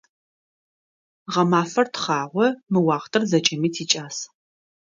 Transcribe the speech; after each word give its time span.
Гъэмафэр 1.33 1.87
тхъагъо, 1.93 2.45
мы 2.71 2.79
уахътэр 2.87 3.23
зэкӀэми 3.29 3.69
тикӀас. 3.75 4.17